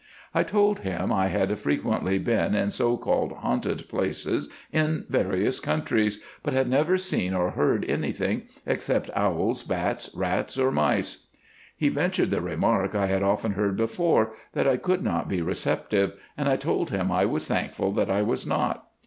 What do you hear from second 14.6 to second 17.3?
I could not be receptive, and I told him I